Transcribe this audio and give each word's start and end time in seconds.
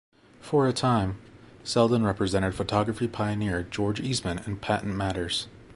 For 0.39 0.67
a 0.67 0.73
time, 0.73 1.21
Selden 1.63 2.03
represented 2.03 2.55
photography 2.55 3.07
pioneer 3.07 3.61
George 3.61 3.99
Eastman 3.99 4.39
in 4.47 4.57
patent 4.57 4.95
matters. 4.95 5.45